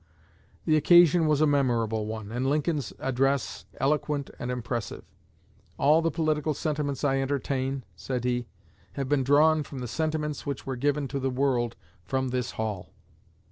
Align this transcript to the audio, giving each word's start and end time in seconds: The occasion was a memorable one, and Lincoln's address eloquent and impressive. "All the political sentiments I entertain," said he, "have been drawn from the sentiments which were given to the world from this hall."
The 0.65 0.75
occasion 0.77 1.27
was 1.27 1.41
a 1.41 1.45
memorable 1.45 2.07
one, 2.07 2.31
and 2.31 2.49
Lincoln's 2.49 2.91
address 2.97 3.67
eloquent 3.77 4.31
and 4.39 4.49
impressive. 4.49 5.03
"All 5.77 6.01
the 6.01 6.09
political 6.09 6.55
sentiments 6.55 7.03
I 7.03 7.19
entertain," 7.21 7.83
said 7.95 8.23
he, 8.23 8.47
"have 8.93 9.07
been 9.07 9.23
drawn 9.23 9.61
from 9.61 9.77
the 9.77 9.87
sentiments 9.87 10.43
which 10.43 10.65
were 10.65 10.75
given 10.75 11.07
to 11.09 11.19
the 11.19 11.29
world 11.29 11.75
from 12.03 12.29
this 12.29 12.53
hall." 12.53 12.95